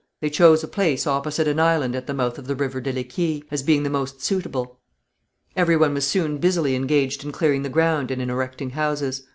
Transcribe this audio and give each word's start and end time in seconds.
They 0.19 0.31
chose 0.31 0.63
a 0.63 0.67
place 0.67 1.05
opposite 1.05 1.47
an 1.47 1.59
island 1.59 1.95
at 1.95 2.07
the 2.07 2.15
mouth 2.15 2.39
of 2.39 2.47
the 2.47 2.55
river 2.55 2.81
de 2.81 2.91
l'Equille, 2.91 3.43
as 3.51 3.61
being 3.61 3.83
the 3.83 3.89
most 3.91 4.19
suitable. 4.19 4.79
Every 5.55 5.77
one 5.77 5.93
was 5.93 6.07
soon 6.07 6.39
busily 6.39 6.73
engaged 6.73 7.23
in 7.23 7.31
clearing 7.31 7.61
the 7.61 7.69
ground 7.69 8.09
and 8.09 8.19
in 8.19 8.31
erecting 8.31 8.71
houses. 8.71 9.27